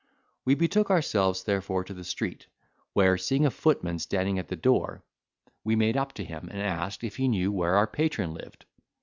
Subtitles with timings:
[0.45, 2.47] We betook ourselves therefore to the street,
[2.93, 5.03] where seeing a footman standing at the door,
[5.63, 8.65] we made up to him, and asked if he knew where our patron lived?